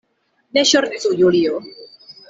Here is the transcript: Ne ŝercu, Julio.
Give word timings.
Ne 0.57 0.63
ŝercu, 0.71 1.13
Julio. 1.21 1.65